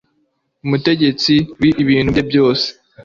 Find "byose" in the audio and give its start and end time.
2.29-2.67